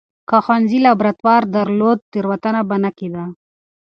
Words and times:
که 0.29 0.37
ښوونځي 0.45 0.79
لابراتوار 0.85 1.41
درلود، 1.55 1.99
تېروتنه 2.11 2.61
به 2.69 2.77
نه 2.83 2.91
کېده. 2.97 3.25